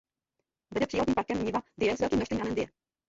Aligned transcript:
Vede 0.73 0.87
Přírodním 0.87 1.15
parkem 1.15 1.43
Niva 1.45 1.61
Dyje 1.79 1.97
s 1.97 1.99
velkým 1.99 2.17
množstvím 2.17 2.39
ramen 2.39 2.55
Dyje. 2.55 2.67